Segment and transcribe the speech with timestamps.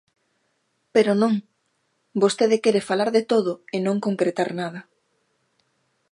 [0.93, 1.33] Pero non,
[2.21, 4.81] vostede quere falar de todo e non concretar nada.